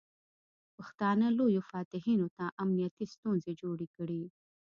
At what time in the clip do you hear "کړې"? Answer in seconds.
3.95-4.23